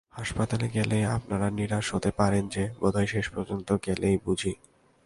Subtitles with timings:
[0.13, 4.53] হাসপাতালে গেলে আপনারা নিরাশ হতে পারেন যে, বোধহয় শেষ পর্যন্ত গেলই বুঝি।